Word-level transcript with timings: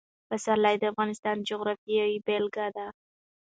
پسرلی 0.29 0.75
د 0.79 0.83
افغانستان 0.91 1.35
د 1.39 1.45
جغرافیې 1.49 2.05
بېلګه 2.25 2.67
ده. 2.75 2.87